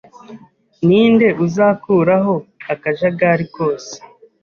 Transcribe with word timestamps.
Ninde 0.85 1.27
uzakuraho 1.45 2.35
akajagari 2.73 3.45
kose? 3.55 3.93